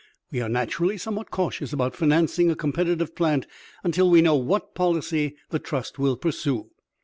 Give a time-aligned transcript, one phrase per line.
[0.31, 3.45] We are naturally somewhat cautious about financing a competitive plant
[3.83, 6.71] until we know what policy the trust will pursue."